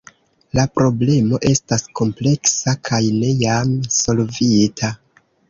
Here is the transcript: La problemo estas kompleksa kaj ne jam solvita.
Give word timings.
La 0.59 0.63
problemo 0.77 1.39
estas 1.49 1.85
kompleksa 1.99 2.75
kaj 2.91 3.03
ne 3.19 3.31
jam 3.45 3.77
solvita. 4.01 4.93